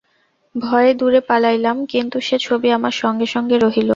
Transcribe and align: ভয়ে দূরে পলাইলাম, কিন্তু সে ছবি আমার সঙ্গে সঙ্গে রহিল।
ভয়ে 0.55 0.91
দূরে 0.93 1.21
পলাইলাম, 1.21 1.77
কিন্তু 1.85 2.17
সে 2.19 2.37
ছবি 2.39 2.67
আমার 2.71 2.95
সঙ্গে 3.01 3.25
সঙ্গে 3.25 3.55
রহিল। 3.57 3.89